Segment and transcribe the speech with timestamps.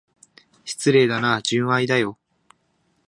[0.65, 2.17] 失礼だな、純愛だよ。